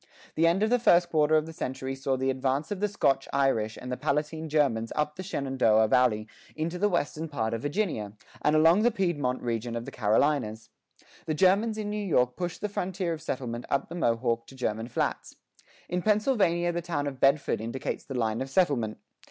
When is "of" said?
0.63-0.71, 1.35-1.45, 2.71-2.79, 7.53-7.61, 9.75-9.85, 13.13-13.21, 17.05-17.19, 18.41-18.49